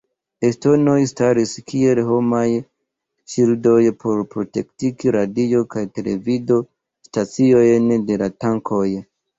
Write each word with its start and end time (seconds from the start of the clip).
Estonoj 0.47 0.95
staris 1.11 1.51
kiel 1.71 2.01
homaj 2.07 2.47
ŝildoj 3.35 3.77
por 4.01 4.25
protekti 4.33 5.15
radio- 5.19 5.65
kaj 5.77 5.85
televido-staciojn 6.01 7.97
de 8.11 8.23
la 8.27 8.37
tankoj. 8.45 8.87